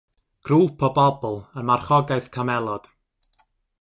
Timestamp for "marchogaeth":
1.71-2.31